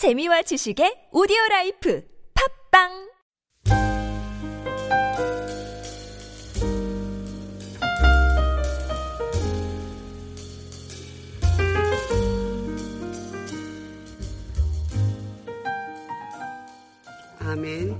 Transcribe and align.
재미와 0.00 0.40
지식의 0.40 1.12
오디오 1.12 1.36
라이프 1.50 2.02
팟빵 2.72 3.10
아멘. 17.40 17.94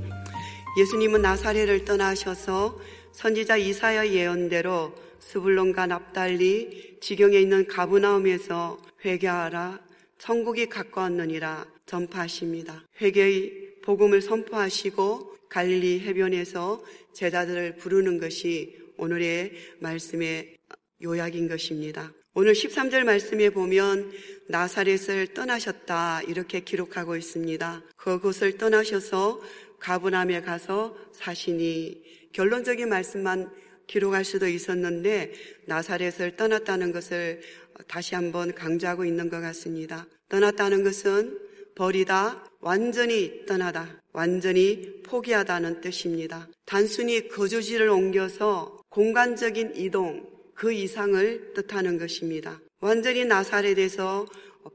예수님은 0.78 1.20
나사렛을 1.20 1.84
떠나셔서 1.84 2.78
선지자 3.12 3.58
이사야 3.58 4.08
예언대로 4.08 4.94
스불론과 5.18 5.88
납달리 5.88 6.96
지경에 7.02 7.36
있는 7.36 7.66
가브나움에서 7.66 8.78
회개하라 9.04 9.89
천국이 10.20 10.66
가까웠느니라 10.66 11.66
전파하십니다. 11.86 12.84
회개의 13.00 13.80
복음을 13.82 14.20
선포하시고 14.20 15.48
갈릴리 15.48 16.00
해변에서 16.00 16.84
제자들을 17.14 17.76
부르는 17.76 18.20
것이 18.20 18.78
오늘의 18.98 19.52
말씀의 19.80 20.56
요약인 21.02 21.48
것입니다. 21.48 22.12
오늘 22.34 22.52
13절 22.52 23.04
말씀에 23.04 23.48
보면 23.48 24.12
나사렛을 24.48 25.28
떠나셨다 25.32 26.22
이렇게 26.22 26.60
기록하고 26.60 27.16
있습니다. 27.16 27.82
그곳을 27.96 28.58
떠나셔서 28.58 29.40
가브남에 29.78 30.42
가서 30.42 30.96
사시니 31.12 32.30
결론적인 32.34 32.90
말씀만 32.90 33.50
기록할 33.90 34.24
수도 34.24 34.46
있었는데 34.46 35.32
나사렛을 35.66 36.36
떠났다는 36.36 36.92
것을 36.92 37.40
다시 37.88 38.14
한번 38.14 38.54
강조하고 38.54 39.04
있는 39.04 39.28
것 39.28 39.40
같습니다. 39.40 40.06
떠났다는 40.28 40.84
것은 40.84 41.38
버리다, 41.74 42.44
완전히 42.60 43.44
떠나다, 43.46 44.00
완전히 44.12 45.02
포기하다는 45.02 45.80
뜻입니다. 45.80 46.48
단순히 46.66 47.26
거주지를 47.28 47.88
옮겨서 47.88 48.80
공간적인 48.90 49.74
이동, 49.74 50.24
그 50.54 50.72
이상을 50.72 51.54
뜻하는 51.54 51.98
것입니다. 51.98 52.60
완전히 52.80 53.24
나사렛에서 53.24 54.26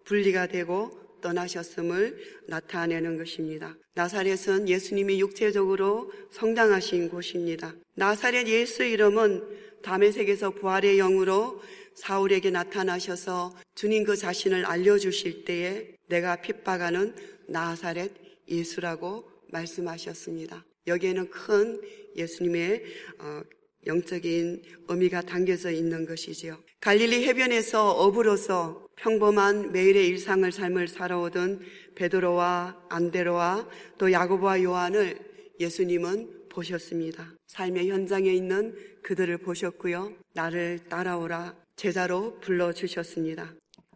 분리가 0.04 0.48
되고 0.48 0.92
떠나셨음을 1.26 2.18
나타내는 2.48 3.18
것입니다. 3.18 3.76
나사렛은 3.96 4.70
예수님이 4.70 5.20
육체적으로 5.20 6.12
성장하신 6.32 7.10
곳입니다. 7.10 7.74
나사렛 7.96 8.48
예수 8.48 8.84
이름은 8.84 9.82
담에색에서 9.82 10.52
부활의 10.52 10.98
영으로 10.98 11.62
사울에게 11.96 12.52
나타나셔서 12.52 13.56
주님 13.74 14.04
그 14.04 14.16
자신을 14.16 14.66
알려주실 14.66 15.46
때에 15.46 15.96
내가 16.10 16.36
핍박하는 16.42 17.16
나사렛 17.48 18.12
예수라고 18.48 19.28
말씀하셨습니다. 19.50 20.64
여기에는 20.86 21.30
큰 21.30 21.82
예수님의 22.16 22.84
어, 23.20 23.42
영적인 23.88 24.62
의미가 24.90 25.22
담겨져 25.22 25.72
있는 25.72 26.06
것이지요. 26.06 26.60
갈릴리 26.82 27.26
해변에서 27.26 27.92
어부로서 27.92 28.85
평범한 28.96 29.72
매일의 29.72 30.08
일상을 30.08 30.50
삶을 30.52 30.88
살아오던 30.88 31.62
베드로와 31.96 32.86
안데로와 32.90 33.68
또 33.98 34.12
야고보와 34.12 34.64
요한을 34.64 35.20
예수님은 35.60 36.48
보셨습니다. 36.50 37.34
삶의 37.48 37.90
현장에 37.90 38.32
있는 38.32 38.76
그들을 39.04 39.38
보셨고요. 39.40 40.14
나를 40.34 40.80
따라오라 40.90 41.56
제자로 41.76 42.40
불러주셨습니다. 42.40 43.54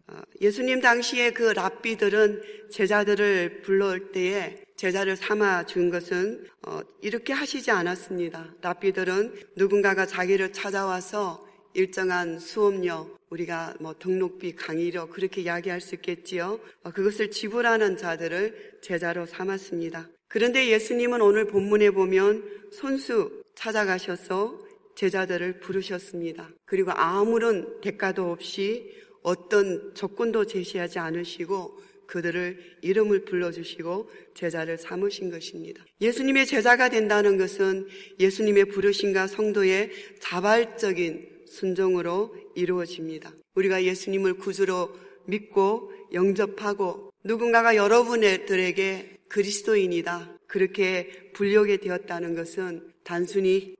어, 0.08 0.20
예수님 0.40 0.80
당시에 0.80 1.30
그 1.30 1.52
랍비들은 1.52 2.42
제자들을 2.70 3.62
불러올 3.62 4.12
때에 4.12 4.62
제자를 4.76 5.16
삼아 5.16 5.66
준 5.66 5.90
것은 5.90 6.46
어, 6.66 6.80
이렇게 7.00 7.32
하시지 7.32 7.70
않았습니다. 7.70 8.54
랍비들은 8.60 9.34
누군가가 9.56 10.06
자기를 10.06 10.52
찾아와서 10.52 11.46
일정한 11.74 12.38
수업료, 12.38 13.16
우리가 13.30 13.74
뭐 13.80 13.94
등록비, 13.98 14.56
강의료 14.56 15.08
그렇게 15.08 15.42
이야기할 15.42 15.80
수 15.80 15.94
있겠지요. 15.94 16.60
어, 16.82 16.90
그것을 16.90 17.30
지불하는 17.30 17.96
자들을 17.96 18.78
제자로 18.82 19.26
삼았습니다. 19.26 20.08
그런데 20.28 20.68
예수님은 20.68 21.20
오늘 21.22 21.46
본문에 21.46 21.90
보면 21.90 22.44
손수 22.72 23.42
찾아가셔서 23.54 24.58
제자들을 24.96 25.60
부르셨습니다. 25.60 26.50
그리고 26.66 26.90
아무런 26.92 27.80
대가도 27.80 28.30
없이 28.30 28.92
어떤 29.22 29.94
조건도 29.94 30.46
제시하지 30.46 30.98
않으시고 30.98 31.78
그들을 32.06 32.58
이름을 32.82 33.24
불러주시고 33.24 34.10
제자를 34.34 34.78
삼으신 34.78 35.30
것입니다. 35.30 35.84
예수님의 36.00 36.46
제자가 36.46 36.88
된다는 36.88 37.38
것은 37.38 37.86
예수님의 38.18 38.66
부르심과 38.66 39.28
성도의 39.28 39.90
자발적인 40.20 41.39
순종으로 41.50 42.34
이루어집니다. 42.54 43.32
우리가 43.54 43.84
예수님을 43.84 44.34
구주로 44.34 44.94
믿고 45.26 45.92
영접하고 46.12 47.12
누군가가 47.24 47.76
여러분들에게 47.76 49.18
그리스도인이다. 49.28 50.38
그렇게 50.46 51.30
불려게 51.34 51.76
되었다는 51.78 52.34
것은 52.34 52.92
단순히 53.04 53.76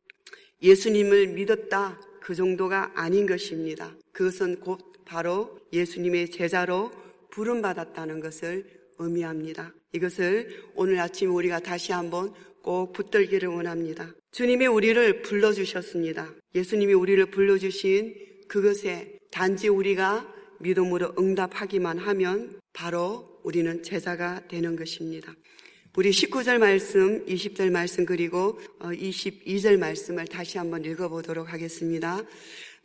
예수님을 0.63 1.29
믿었다. 1.29 2.01
그 2.21 2.35
정도가 2.35 2.93
아닌 2.95 3.27
것입니다. 3.27 3.97
그것은 4.13 4.61
곧 4.61 4.93
바로 5.05 5.59
예수님의 5.73 6.31
제자로 6.31 6.93
부름받았다는 7.31 8.21
것을 8.21 8.67
의미합니다. 8.99 9.73
이것을 9.93 10.65
오늘 10.75 11.01
아침 11.01 11.35
우리가 11.35 11.61
다시 11.61 11.93
한번 11.93 12.33
꼭 12.63 12.93
붙들기를 12.93 13.49
원합니다. 13.49 14.13
주님이 14.33 14.67
우리를 14.67 15.23
불러주셨습니다. 15.23 16.33
예수님이 16.55 16.95
우리를 16.95 17.25
불러주신 17.27 18.15
그것에 18.49 19.19
단지 19.31 19.69
우리가 19.69 20.27
믿음으로 20.61 21.15
응답하기만 21.19 21.99
하면 21.99 22.61
바로 22.73 23.41
우리는 23.43 23.83
제자가 23.83 24.47
되는 24.49 24.77
것입니다. 24.77 25.33
우리 25.97 26.11
19절 26.11 26.59
말씀, 26.59 27.25
20절 27.27 27.71
말씀 27.71 28.05
그리고 28.07 28.61
22절 28.81 29.79
말씀을 29.79 30.27
다시 30.27 30.59
한번 30.59 30.85
읽어보도록 30.85 31.53
하겠습니다. 31.53 32.23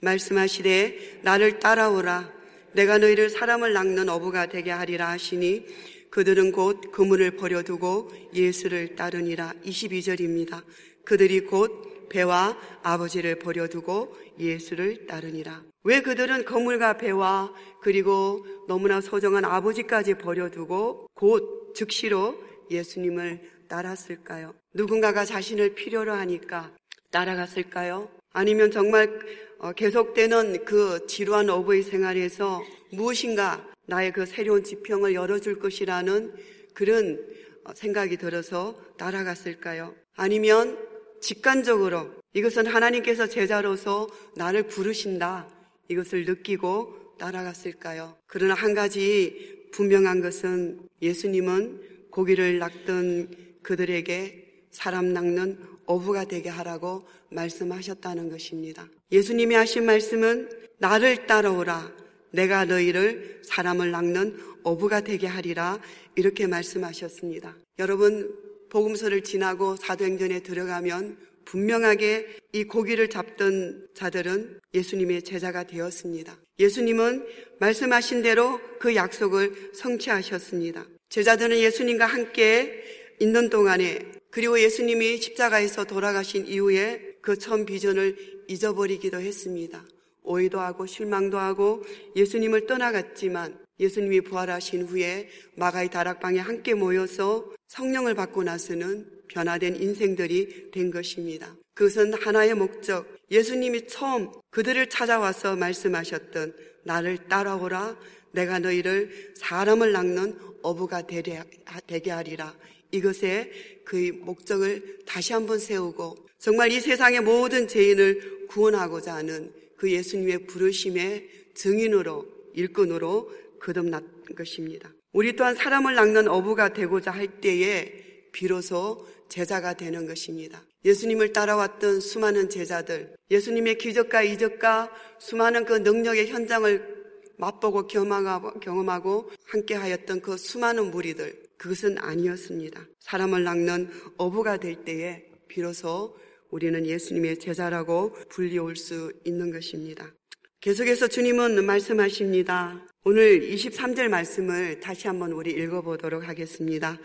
말씀하시되 0.01 1.21
나를 1.23 1.59
따라오라 1.59 2.33
내가 2.73 2.97
너희를 2.97 3.29
사람을 3.29 3.73
낚는 3.73 4.09
어부가 4.09 4.47
되게 4.47 4.71
하리라 4.71 5.09
하시니 5.09 5.65
그들은 6.15 6.53
곧 6.53 6.93
그물을 6.93 7.31
버려두고 7.31 8.09
예수를 8.33 8.95
따르니라 8.95 9.51
22절입니다. 9.65 10.63
그들이 11.03 11.41
곧 11.41 12.07
배와 12.07 12.57
아버지를 12.83 13.37
버려두고 13.37 14.15
예수를 14.39 15.07
따르니라. 15.07 15.63
왜 15.83 15.99
그들은 16.01 16.45
거물과 16.45 16.95
배와 16.95 17.53
그리고 17.81 18.45
너무나 18.65 19.01
소중한 19.01 19.43
아버지까지 19.43 20.13
버려두고 20.13 21.07
곧 21.15 21.73
즉시로 21.75 22.41
예수님을 22.71 23.41
따랐을까요? 23.67 24.53
누군가가 24.73 25.25
자신을 25.25 25.75
필요로 25.75 26.13
하니까 26.13 26.71
따라갔을까요? 27.11 28.09
아니면 28.31 28.71
정말 28.71 29.19
어, 29.59 29.73
계속되는 29.73 30.63
그 30.63 31.07
지루한 31.07 31.49
어부의 31.49 31.83
생활에서 31.83 32.63
무엇인가 32.93 33.74
나의 33.87 34.11
그 34.11 34.25
새로운 34.25 34.63
지평을 34.63 35.13
열어줄 35.13 35.59
것이라는 35.59 36.33
그런 36.73 37.23
어, 37.63 37.73
생각이 37.73 38.17
들어서 38.17 38.79
따라갔을까요? 38.97 39.95
아니면 40.15 40.77
직관적으로 41.21 42.11
이것은 42.33 42.67
하나님께서 42.67 43.27
제자로서 43.27 44.07
나를 44.35 44.63
부르신다. 44.67 45.49
이것을 45.87 46.25
느끼고 46.25 47.15
따라갔을까요? 47.17 48.17
그러나 48.27 48.53
한 48.53 48.73
가지 48.73 49.67
분명한 49.71 50.21
것은 50.21 50.81
예수님은 51.01 52.09
고기를 52.11 52.59
낚던 52.59 53.59
그들에게 53.61 54.67
사람 54.71 55.13
낚는 55.13 55.57
어부가 55.85 56.25
되게 56.25 56.49
하라고 56.49 57.07
말씀하셨다는 57.29 58.29
것입니다. 58.29 58.87
예수님이 59.11 59.55
하신 59.55 59.85
말씀은 59.85 60.49
나를 60.77 61.27
따라오라. 61.27 62.04
내가 62.35 62.65
너희를 62.65 63.41
사람을 63.43 63.91
낚는 63.91 64.37
어부가 64.63 65.01
되게 65.01 65.27
하리라. 65.27 65.79
이렇게 66.15 66.47
말씀하셨습니다. 66.47 67.55
여러분, 67.79 68.33
복음서를 68.69 69.21
지나고 69.23 69.75
사도행전에 69.75 70.41
들어가면 70.41 71.17
분명하게 71.45 72.27
이 72.53 72.63
고기를 72.63 73.09
잡던 73.09 73.87
자들은 73.93 74.59
예수님의 74.73 75.23
제자가 75.23 75.63
되었습니다. 75.63 76.37
예수님은 76.59 77.25
말씀하신 77.59 78.23
대로 78.23 78.59
그 78.79 78.95
약속을 78.95 79.71
성취하셨습니다. 79.73 80.85
제자들은 81.09 81.57
예수님과 81.59 82.05
함께 82.05 82.83
있는 83.19 83.49
동안에 83.49 83.99
그리고 84.31 84.59
예수님이 84.59 85.21
십자가에서 85.21 85.85
돌아가신 85.85 86.47
이후에 86.47 87.15
그 87.21 87.37
처음 87.37 87.65
비전을 87.65 88.43
잊어버리기도 88.49 89.21
했습니다. 89.21 89.85
오해도 90.25 90.59
하고 90.59 90.85
실망도 90.85 91.37
하고 91.37 91.83
예수님을 92.15 92.67
떠나갔지만 92.67 93.57
예수님이 93.79 94.21
부활하신 94.21 94.83
후에 94.83 95.29
마가의 95.55 95.89
다락방에 95.89 96.39
함께 96.39 96.73
모여서 96.73 97.51
성령을 97.67 98.13
받고 98.15 98.43
나서는 98.43 99.09
변화된 99.27 99.75
인생들이 99.75 100.71
된 100.71 100.91
것입니다. 100.91 101.55
그것은 101.73 102.13
하나의 102.13 102.53
목적. 102.55 103.05
예수님이 103.31 103.87
처음 103.87 104.31
그들을 104.51 104.87
찾아와서 104.87 105.55
말씀하셨던 105.55 106.55
나를 106.83 107.27
따라오라. 107.27 107.97
내가 108.31 108.59
너희를 108.59 109.33
사람을 109.35 109.91
낚는 109.91 110.37
어부가 110.61 111.03
되게 111.07 112.11
하리라. 112.11 112.55
이것에 112.91 113.51
그의 113.83 114.11
목적을 114.11 114.99
다시 115.05 115.33
한번 115.33 115.59
세우고 115.59 116.17
정말 116.39 116.71
이 116.71 116.79
세상의 116.79 117.21
모든 117.21 117.67
죄인을 117.67 118.47
구원하고자 118.47 119.15
하는 119.15 119.51
그 119.77 119.91
예수님의 119.91 120.45
부르심의 120.47 121.29
증인으로 121.55 122.25
일꾼으로 122.53 123.31
거듭난 123.59 124.07
것입니다. 124.35 124.91
우리 125.11 125.35
또한 125.35 125.55
사람을 125.55 125.95
낚는 125.95 126.27
어부가 126.27 126.73
되고자 126.73 127.11
할 127.11 127.39
때에 127.39 128.29
비로소 128.31 129.07
제자가 129.29 129.73
되는 129.75 130.05
것입니다. 130.05 130.61
예수님을 130.83 131.33
따라왔던 131.33 131.99
수많은 131.99 132.49
제자들, 132.49 133.15
예수님의 133.31 133.77
기적과 133.77 134.21
이적과 134.23 134.91
수많은 135.19 135.65
그 135.65 135.73
능력의 135.73 136.27
현장을 136.27 136.95
맛보고 137.37 137.87
경험하고, 137.87 139.31
함께 139.45 139.73
하였던 139.73 140.21
그 140.21 140.37
수많은 140.37 140.91
무리들, 140.91 141.43
그것은 141.57 141.97
아니었습니다. 141.97 142.85
사람을 142.99 143.43
낚는 143.43 143.89
어부가 144.17 144.57
될 144.57 144.83
때에 144.83 145.25
비로소 145.47 146.15
우리는 146.55 146.85
예수님의 146.85 147.37
제자라고 147.39 148.13
불리울 148.29 148.77
수 148.77 149.11
있는 149.25 149.51
것입니다. 149.51 150.13
계속해서 150.61 151.09
주님은 151.09 151.65
말씀하십니다. 151.65 152.87
오늘 153.03 153.41
23절 153.41 154.07
말씀을 154.07 154.79
다시 154.79 155.07
한번 155.07 155.33
우리 155.33 155.51
읽어보도록 155.51 156.25
하겠습니다. 156.29 156.97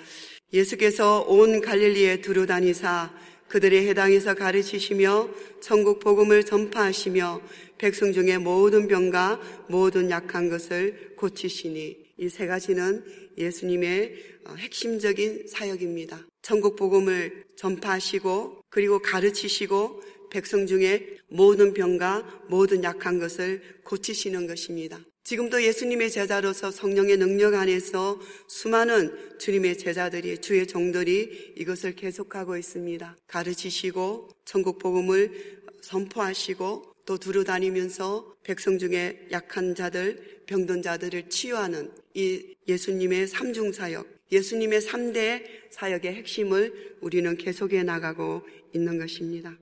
예수께서 0.53 1.23
온 1.23 1.61
갈릴리에 1.61 2.21
두루 2.21 2.47
다니사 2.47 3.13
그들의 3.49 3.89
해당에서 3.89 4.35
가르치시며 4.35 5.29
천국 5.61 5.99
복음을 5.99 6.45
전파하시며 6.45 7.43
백성 7.77 8.13
중에 8.13 8.39
모든 8.39 8.87
병과 8.87 9.41
모든 9.69 10.11
약한 10.11 10.49
것을 10.49 11.17
고치시니 11.17 12.11
이 12.19 12.29
세 12.29 12.47
가지는 12.47 13.03
예수님의 13.37 14.15
어, 14.45 14.55
핵심적인 14.55 15.49
사역입니다. 15.49 16.30
천국 16.51 16.75
복음을 16.75 17.45
전파하시고 17.55 18.65
그리고 18.71 18.99
가르치시고 18.99 20.03
백성 20.31 20.67
중에 20.67 21.19
모든 21.29 21.73
병과 21.73 22.47
모든 22.49 22.83
약한 22.83 23.21
것을 23.21 23.63
고치시는 23.85 24.49
것입니다. 24.49 24.99
지금도 25.23 25.63
예수님의 25.63 26.11
제자로서 26.11 26.73
성령의 26.73 27.19
능력 27.19 27.55
안에서 27.55 28.19
수많은 28.49 29.39
주님의 29.39 29.79
제자들이 29.79 30.39
주의 30.39 30.67
종들이 30.67 31.55
이것을 31.57 31.95
계속하고 31.95 32.57
있습니다. 32.57 33.17
가르치시고 33.29 34.31
천국 34.45 34.81
복음을 34.81 35.63
선포하시고 35.83 36.95
또 37.07 37.17
두루 37.17 37.45
다니면서 37.45 38.35
백성 38.43 38.77
중에 38.77 39.29
약한 39.31 39.77
자들, 39.77 40.41
병든 40.47 40.83
자들을 40.83 41.29
치유하는 41.29 41.93
이 42.15 42.57
예수님의 42.67 43.29
삼중 43.29 43.71
사역, 43.71 44.20
예수님의 44.33 44.81
3대 44.81 45.45
사역의 45.71 46.15
핵심을 46.15 46.97
우리는 47.01 47.37
계속해 47.37 47.83
나가고 47.83 48.43
있는 48.73 48.99
것입니다. 48.99 49.57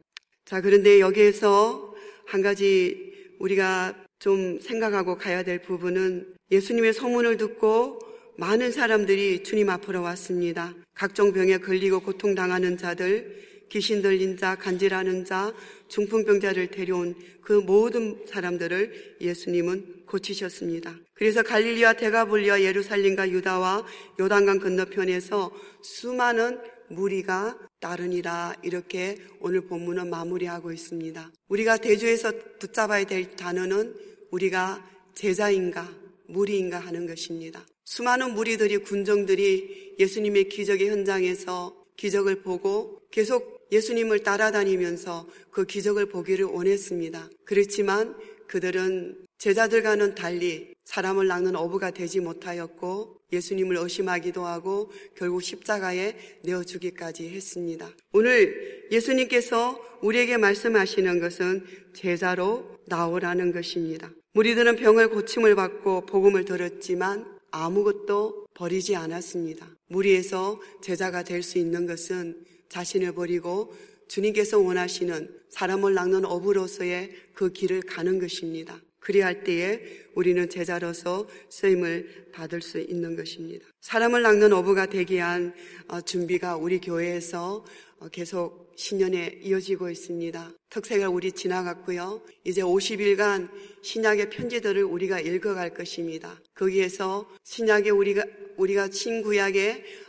자, 0.44 0.60
그런데 0.60 1.00
여기에서 1.00 1.94
한 2.26 2.42
가지 2.42 3.12
우리가 3.38 3.94
좀 4.18 4.60
생각하고 4.60 5.16
가야 5.16 5.42
될 5.42 5.62
부분은 5.62 6.34
예수님의 6.50 6.92
소문을 6.92 7.36
듣고 7.36 8.00
많은 8.36 8.72
사람들이 8.72 9.42
주님 9.42 9.68
앞으로 9.68 10.02
왔습니다. 10.02 10.74
각종 10.94 11.32
병에 11.32 11.58
걸리고 11.58 12.00
고통당하는 12.00 12.76
자들, 12.76 13.47
귀신 13.70 14.02
들린 14.02 14.36
자, 14.36 14.54
간질하는 14.54 15.24
자, 15.24 15.52
중풍병자를 15.88 16.68
데려온 16.68 17.14
그 17.42 17.52
모든 17.52 18.24
사람들을 18.26 19.16
예수님은 19.20 20.04
고치셨습니다. 20.06 20.96
그래서 21.14 21.42
갈릴리와 21.42 21.94
대가볼리와 21.94 22.62
예루살렘과 22.62 23.30
유다와 23.30 23.86
요단강 24.20 24.60
건너편에서 24.60 25.52
수많은 25.82 26.58
무리가 26.90 27.58
따르니라 27.80 28.54
이렇게 28.62 29.18
오늘 29.40 29.62
본문은 29.62 30.08
마무리하고 30.10 30.72
있습니다. 30.72 31.32
우리가 31.48 31.76
대주에서 31.76 32.32
붙잡아야 32.58 33.04
될 33.04 33.36
단어는 33.36 33.94
우리가 34.30 34.84
제자인가 35.14 35.88
무리인가 36.26 36.78
하는 36.78 37.06
것입니다. 37.06 37.66
수많은 37.84 38.34
무리들이 38.34 38.78
군정들이 38.78 39.96
예수님의 39.98 40.48
기적의 40.48 40.88
현장에서 40.90 41.74
기적을 41.96 42.42
보고 42.42 43.00
계속 43.10 43.57
예수님을 43.70 44.20
따라다니면서 44.22 45.26
그 45.50 45.64
기적을 45.64 46.06
보기를 46.06 46.46
원했습니다. 46.46 47.30
그렇지만 47.44 48.16
그들은 48.46 49.26
제자들과는 49.38 50.14
달리 50.14 50.74
사람을 50.84 51.26
낚는 51.26 51.54
어부가 51.54 51.90
되지 51.90 52.20
못하였고 52.20 53.18
예수님을 53.30 53.76
의심하기도 53.76 54.44
하고 54.44 54.90
결국 55.14 55.42
십자가에 55.42 56.16
내어 56.42 56.64
주기까지 56.64 57.28
했습니다. 57.28 57.90
오늘 58.12 58.88
예수님께서 58.90 59.78
우리에게 60.00 60.38
말씀하시는 60.38 61.20
것은 61.20 61.64
제자로 61.94 62.78
나오라는 62.86 63.52
것입니다. 63.52 64.10
무리들은 64.32 64.76
병을 64.76 65.10
고침을 65.10 65.54
받고 65.56 66.06
복음을 66.06 66.44
들었지만 66.46 67.36
아무것도 67.50 68.46
버리지 68.54 68.96
않았습니다. 68.96 69.66
무리에서 69.88 70.60
제자가 70.82 71.22
될 71.22 71.42
수 71.42 71.58
있는 71.58 71.86
것은 71.86 72.44
자신을 72.68 73.12
버리고 73.12 73.74
주님께서 74.08 74.58
원하시는 74.58 75.28
사람을 75.50 75.94
낚는 75.94 76.24
어부로서의 76.24 77.10
그 77.34 77.52
길을 77.52 77.82
가는 77.82 78.18
것입니다. 78.18 78.80
그리할 79.00 79.44
때에 79.44 79.80
우리는 80.14 80.48
제자로서 80.50 81.28
쓰임을 81.48 82.30
받을 82.32 82.60
수 82.60 82.78
있는 82.78 83.16
것입니다. 83.16 83.64
사람을 83.80 84.22
낚는 84.22 84.52
어부가 84.52 84.86
되기 84.86 85.14
위한 85.14 85.54
어, 85.86 86.00
준비가 86.00 86.56
우리 86.56 86.80
교회에서 86.80 87.64
어, 88.00 88.08
계속 88.08 88.72
신년에 88.76 89.40
이어지고 89.42 89.90
있습니다. 89.90 90.52
특색을 90.70 91.06
우리 91.08 91.32
지나갔고요. 91.32 92.20
이제 92.44 92.62
50일간 92.62 93.48
신약의 93.82 94.30
편지들을 94.30 94.84
우리가 94.84 95.20
읽어갈 95.20 95.72
것입니다. 95.72 96.40
거기에서 96.54 97.28
신약의 97.44 97.90
우리가 97.90 98.24
우리가 98.56 98.90
신구약의 98.90 99.70
어, 99.70 100.07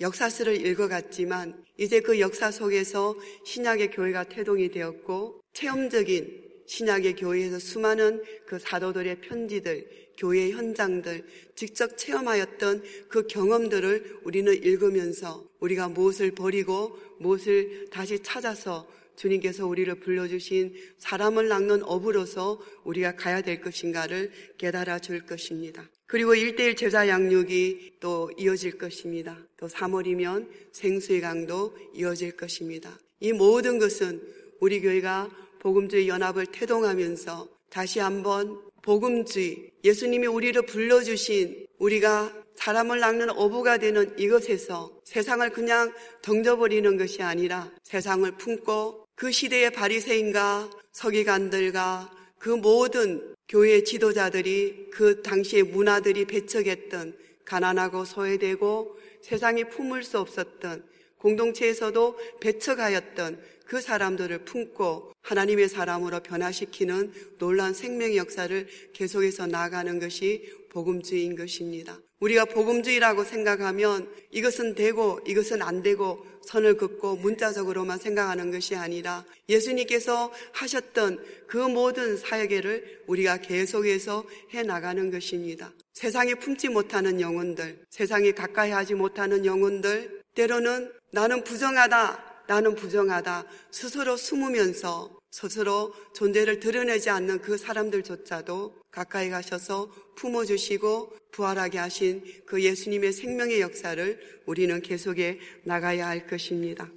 역사서를 0.00 0.66
읽어갔지만 0.66 1.64
이제 1.78 2.00
그 2.00 2.20
역사 2.20 2.50
속에서 2.50 3.14
신약의 3.44 3.90
교회가 3.90 4.24
태동이 4.24 4.70
되었고 4.70 5.40
체험적인 5.52 6.44
신약의 6.66 7.16
교회에서 7.16 7.58
수많은 7.58 8.22
그 8.46 8.58
사도들의 8.58 9.20
편지들, 9.20 9.88
교회 10.18 10.50
현장들, 10.50 11.24
직접 11.54 11.96
체험하였던 11.96 12.82
그 13.08 13.26
경험들을 13.26 14.20
우리는 14.24 14.52
읽으면서 14.52 15.48
우리가 15.60 15.88
무엇을 15.88 16.32
버리고 16.32 16.98
무엇을 17.18 17.88
다시 17.90 18.22
찾아서 18.22 18.88
주님께서 19.16 19.66
우리를 19.66 19.94
불러주신 20.00 20.74
사람을 20.98 21.48
낚는 21.48 21.82
업으로서 21.84 22.60
우리가 22.84 23.16
가야 23.16 23.40
될 23.40 23.60
것인가를 23.60 24.30
깨달아 24.58 24.98
줄 24.98 25.24
것입니다. 25.24 25.88
그리고 26.06 26.34
일대일 26.34 26.76
제자 26.76 27.08
양육이 27.08 27.94
또 28.00 28.30
이어질 28.36 28.78
것입니다. 28.78 29.36
또 29.56 29.66
3월이면 29.66 30.48
생수의 30.72 31.20
강도 31.20 31.76
이어질 31.94 32.36
것입니다. 32.36 32.96
이 33.20 33.32
모든 33.32 33.78
것은 33.78 34.22
우리 34.60 34.80
교회가 34.80 35.30
복음주의 35.58 36.08
연합을 36.08 36.46
태동하면서 36.46 37.48
다시 37.70 37.98
한번 37.98 38.60
복음주의, 38.82 39.72
예수님이 39.82 40.28
우리를 40.28 40.62
불러주신 40.62 41.66
우리가 41.78 42.32
사람을 42.54 43.00
낚는 43.00 43.30
어부가 43.30 43.78
되는 43.78 44.16
이것에서 44.18 45.00
세상을 45.04 45.50
그냥 45.50 45.92
던져버리는 46.22 46.96
것이 46.96 47.22
아니라 47.22 47.70
세상을 47.82 48.30
품고 48.38 49.06
그 49.16 49.32
시대의 49.32 49.72
바리새인과 49.72 50.70
서기관들과 50.92 52.10
그 52.38 52.50
모든 52.50 53.35
교회 53.48 53.84
지도자들이 53.84 54.88
그 54.90 55.22
당시의 55.22 55.62
문화들이 55.64 56.24
배척했던 56.24 57.16
가난하고 57.44 58.04
소외되고 58.04 58.98
세상이 59.22 59.64
품을 59.64 60.02
수 60.02 60.18
없었던 60.18 60.84
공동체에서도 61.18 62.18
배척하였던 62.40 63.40
그 63.66 63.80
사람들을 63.80 64.44
품고 64.44 65.12
하나님의 65.22 65.68
사람으로 65.68 66.20
변화시키는 66.20 67.12
놀란 67.38 67.74
생명의 67.74 68.16
역사를 68.16 68.66
계속해서 68.92 69.46
나아가는 69.46 69.98
것이 69.98 70.52
복음주의인 70.70 71.36
것입니다. 71.36 72.00
우리가 72.20 72.46
복음주의라고 72.46 73.24
생각하면 73.24 74.10
이것은 74.30 74.74
되고 74.74 75.20
이것은 75.26 75.62
안 75.62 75.82
되고 75.82 76.24
선을 76.46 76.76
긋고 76.76 77.16
문자적으로만 77.16 77.98
생각하는 77.98 78.50
것이 78.50 78.74
아니라 78.74 79.24
예수님께서 79.48 80.32
하셨던 80.52 81.22
그 81.46 81.58
모든 81.58 82.16
사역을 82.16 83.04
우리가 83.06 83.38
계속해서 83.38 84.24
해 84.54 84.62
나가는 84.62 85.10
것입니다. 85.10 85.72
세상에 85.92 86.34
품지 86.34 86.68
못하는 86.68 87.20
영혼들, 87.20 87.84
세상에 87.90 88.32
가까이 88.32 88.70
하지 88.70 88.94
못하는 88.94 89.44
영혼들, 89.44 90.22
때로는 90.34 90.92
나는 91.10 91.44
부정하다, 91.44 92.44
나는 92.46 92.74
부정하다, 92.74 93.44
스스로 93.70 94.16
숨으면서 94.16 95.15
스스로 95.30 95.92
존재를 96.14 96.60
드러내지 96.60 97.10
않는 97.10 97.42
그 97.42 97.56
사람들조차도 97.56 98.74
가까이 98.90 99.28
가셔서 99.28 99.92
품어주시고 100.16 101.12
부활하게 101.32 101.78
하신 101.78 102.22
그 102.46 102.62
예수님의 102.62 103.12
생명의 103.12 103.60
역사를 103.60 104.18
우리는 104.46 104.80
계속해 104.80 105.38
나가야 105.64 106.06
할 106.06 106.26
것입니다. 106.26 106.90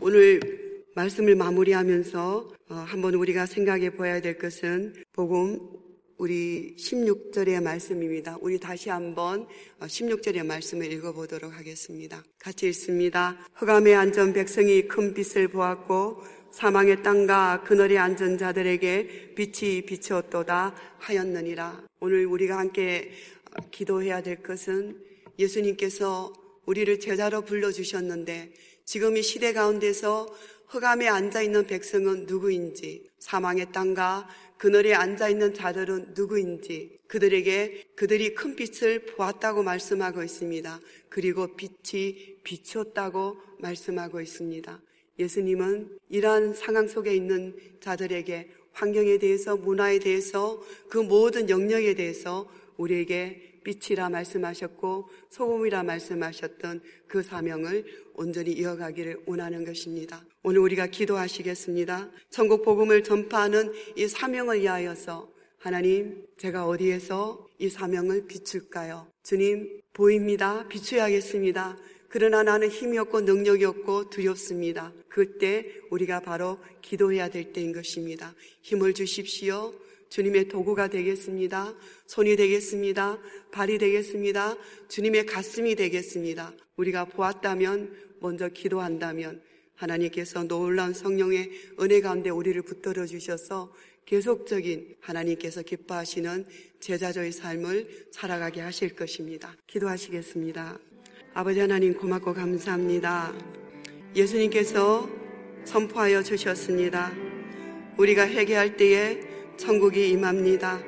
오늘 0.00 0.40
말씀을 0.94 1.34
마무리하면서 1.36 2.52
어, 2.70 2.74
한번 2.74 3.14
우리가 3.14 3.46
생각해 3.46 3.90
보아야 3.90 4.20
될 4.20 4.38
것은 4.38 4.94
복음 5.12 5.58
우리 6.16 6.76
16절의 6.76 7.60
말씀입니다. 7.62 8.38
우리 8.40 8.58
다시 8.58 8.88
한번 8.88 9.46
16절의 9.80 10.46
말씀을 10.46 10.90
읽어보도록 10.92 11.52
하겠습니다. 11.52 12.22
같이 12.38 12.68
읽습니다. 12.68 13.36
흑암에 13.54 13.92
앉은 13.94 14.32
백성이 14.32 14.86
큰 14.86 15.12
빛을 15.12 15.48
보았고 15.48 16.22
사망의 16.54 17.02
땅과 17.02 17.64
그늘에 17.64 17.98
앉은 17.98 18.38
자들에게 18.38 19.32
빛이 19.34 19.82
비추었도다 19.86 20.76
하였느니라. 20.98 21.82
오늘 21.98 22.26
우리가 22.26 22.58
함께 22.58 23.10
기도해야 23.72 24.22
될 24.22 24.40
것은 24.40 24.96
예수님께서 25.36 26.32
우리를 26.64 27.00
제자로 27.00 27.40
불러주셨는데 27.40 28.52
지금 28.84 29.16
이 29.16 29.22
시대 29.22 29.52
가운데서 29.52 30.28
흑암에 30.68 31.08
앉아있는 31.08 31.66
백성은 31.66 32.26
누구인지 32.26 33.10
사망의 33.18 33.72
땅과 33.72 34.28
그늘에 34.56 34.94
앉아있는 34.94 35.54
자들은 35.54 36.12
누구인지 36.14 37.00
그들에게 37.08 37.82
그들이 37.96 38.36
큰 38.36 38.54
빛을 38.54 39.06
보았다고 39.06 39.64
말씀하고 39.64 40.22
있습니다. 40.22 40.80
그리고 41.08 41.56
빛이 41.56 42.36
비추었다고 42.44 43.38
말씀하고 43.58 44.20
있습니다. 44.20 44.80
예수님은 45.18 45.98
이러한 46.08 46.54
상황 46.54 46.88
속에 46.88 47.14
있는 47.14 47.56
자들에게 47.80 48.50
환경에 48.72 49.18
대해서 49.18 49.56
문화에 49.56 49.98
대해서 49.98 50.60
그 50.88 50.98
모든 50.98 51.48
영역에 51.48 51.94
대해서 51.94 52.48
우리에게 52.76 53.60
빛이라 53.64 54.10
말씀하셨고 54.10 55.08
소금이라 55.30 55.84
말씀하셨던 55.84 56.82
그 57.06 57.22
사명을 57.22 57.84
온전히 58.14 58.52
이어가기를 58.52 59.22
원하는 59.26 59.64
것입니다. 59.64 60.24
오늘 60.42 60.60
우리가 60.60 60.88
기도하시겠습니다. 60.88 62.10
천국 62.30 62.62
복음을 62.62 63.02
전파하는 63.02 63.72
이 63.96 64.06
사명을 64.06 64.60
위하여서 64.60 65.32
하나님, 65.58 66.26
제가 66.36 66.66
어디에서 66.66 67.48
이 67.58 67.70
사명을 67.70 68.26
비출까요? 68.26 69.06
주님, 69.22 69.80
보입니다. 69.94 70.68
비춰야겠습니다. 70.68 71.78
그러나 72.14 72.44
나는 72.44 72.68
힘이 72.68 72.98
없고 72.98 73.22
능력이 73.22 73.64
없고 73.64 74.08
두렵습니다. 74.08 74.92
그때 75.08 75.66
우리가 75.90 76.20
바로 76.20 76.60
기도해야 76.80 77.28
될 77.28 77.52
때인 77.52 77.72
것입니다. 77.72 78.36
힘을 78.62 78.94
주십시오. 78.94 79.74
주님의 80.10 80.46
도구가 80.46 80.86
되겠습니다. 80.90 81.74
손이 82.06 82.36
되겠습니다. 82.36 83.18
발이 83.50 83.78
되겠습니다. 83.78 84.56
주님의 84.86 85.26
가슴이 85.26 85.74
되겠습니다. 85.74 86.52
우리가 86.76 87.06
보았다면, 87.06 87.92
먼저 88.20 88.48
기도한다면, 88.48 89.42
하나님께서 89.74 90.44
놀라운 90.44 90.94
성령의 90.94 91.50
은혜 91.80 92.00
가운데 92.00 92.30
우리를 92.30 92.62
붙들어 92.62 93.06
주셔서 93.06 93.74
계속적인 94.06 94.98
하나님께서 95.00 95.62
기뻐하시는 95.62 96.46
제자조의 96.78 97.32
삶을 97.32 98.06
살아가게 98.12 98.60
하실 98.60 98.94
것입니다. 98.94 99.56
기도하시겠습니다. 99.66 100.78
아버지 101.36 101.58
하나님 101.58 101.92
고맙고 101.94 102.32
감사합니다. 102.32 103.32
예수님께서 104.14 105.08
선포하여 105.64 106.22
주셨습니다. 106.22 107.10
우리가 107.96 108.28
회개할 108.28 108.76
때에 108.76 109.18
천국이 109.56 110.10
임합니다. 110.10 110.78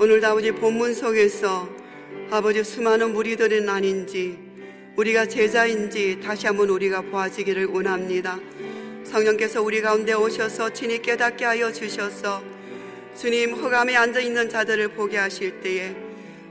오늘도 0.00 0.26
아버지 0.28 0.50
본문 0.52 0.94
속에서 0.94 1.68
아버지 2.30 2.64
수많은 2.64 3.12
무리들은 3.12 3.68
아닌지 3.68 4.38
우리가 4.96 5.26
제자인지 5.26 6.20
다시 6.20 6.46
한번 6.46 6.70
우리가 6.70 7.02
보아지기를 7.02 7.66
원합니다. 7.66 8.40
성령께서 9.04 9.60
우리 9.60 9.82
가운데 9.82 10.14
오셔서 10.14 10.72
친히 10.72 11.02
깨닫게 11.02 11.44
하여 11.44 11.70
주셔서 11.70 12.42
주님 13.14 13.52
흑암에 13.52 13.94
앉아 13.94 14.20
있는 14.20 14.48
자들을 14.48 14.88
보게 14.94 15.18
하실 15.18 15.60
때에 15.60 16.05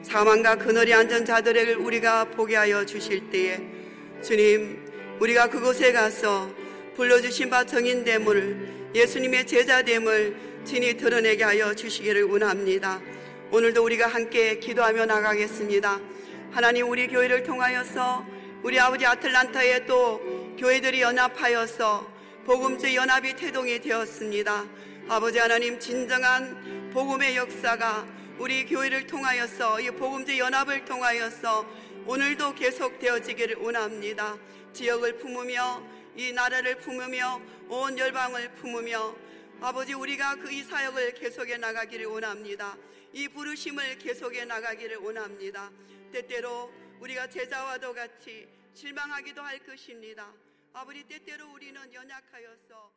사망과 0.05 0.57
그늘에 0.57 0.93
앉은 0.93 1.25
자들을 1.25 1.77
우리가 1.77 2.25
보게 2.25 2.55
하여 2.55 2.85
주실 2.85 3.31
때에 3.31 3.59
주님 4.21 4.85
우리가 5.19 5.50
그곳에 5.50 5.91
가서 5.91 6.50
불러주신 6.95 7.50
바 7.50 7.65
정인 7.65 8.03
됨을 8.03 8.91
예수님의 8.93 9.47
제자 9.47 9.81
됨을 9.81 10.35
친히 10.63 10.95
드러내게 10.95 11.43
하여 11.43 11.74
주시기를 11.74 12.24
원합니다. 12.24 13.01
오늘도 13.51 13.83
우리가 13.83 14.07
함께 14.07 14.59
기도하며 14.59 15.07
나가겠습니다. 15.07 16.00
하나님 16.51 16.88
우리 16.88 17.07
교회를 17.07 17.43
통하여서 17.43 18.25
우리 18.62 18.79
아버지 18.79 19.05
아틀란타에 19.05 19.88
또 19.88 20.21
교회들이 20.59 21.01
연합하여서 21.01 22.13
복음주 22.45 22.93
연합이 22.93 23.35
태동이 23.35 23.81
되었습니다. 23.81 24.65
아버지 25.09 25.39
하나님 25.39 25.79
진정한 25.79 26.91
복음의 26.93 27.35
역사가 27.35 28.05
우리 28.37 28.65
교회를 28.65 29.07
통하여서 29.07 29.79
이 29.79 29.89
복음주 29.91 30.37
연합을 30.37 30.83
통하여서 30.83 31.65
오늘도 32.05 32.55
계속되어지기를 32.55 33.55
원합니다. 33.57 34.37
지역을 34.73 35.17
품으며 35.17 35.81
이 36.17 36.33
나라를 36.33 36.77
품으며 36.79 37.41
온 37.69 37.97
열방을 37.97 38.55
품으며 38.55 39.15
아버지 39.61 39.93
우리가 39.93 40.35
그 40.35 40.51
이 40.51 40.63
사역을 40.63 41.13
계속해 41.13 41.57
나가기를 41.57 42.07
원합니다. 42.07 42.77
이 43.13 43.29
부르심을 43.29 43.99
계속해 43.99 44.43
나가기를 44.43 44.97
원합니다. 44.97 45.71
때때로 46.11 46.71
우리가 46.99 47.27
제자와도 47.27 47.93
같이 47.93 48.49
실망하기도 48.73 49.41
할 49.41 49.59
것입니다. 49.59 50.33
아버지 50.73 51.03
때때로 51.03 51.53
우리는 51.53 51.93
연약하여서 51.93 52.94